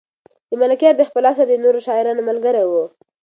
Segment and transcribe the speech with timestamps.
[0.59, 2.71] ملکیار د خپل عصر د نورو شاعرانو ملګری و.